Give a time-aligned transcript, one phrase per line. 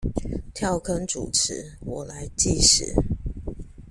[0.51, 2.95] 跳坑主持，我來計時